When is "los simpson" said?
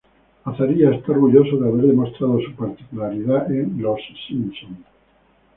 3.79-4.83